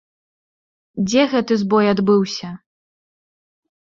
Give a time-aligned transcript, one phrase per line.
[1.09, 2.49] Дзе гэты збой адбыўся?